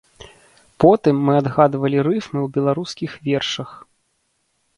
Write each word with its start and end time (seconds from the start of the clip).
Потым 0.83 1.15
мы 1.27 1.33
адгадвалі 1.41 1.99
рыфмы 2.07 2.39
ў 2.45 2.55
беларускіх 2.57 3.11
вершах. 3.29 3.77